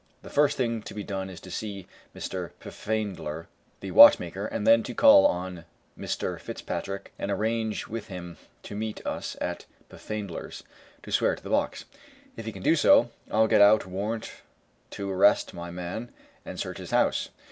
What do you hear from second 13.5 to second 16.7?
out a warrant to arrest my man, and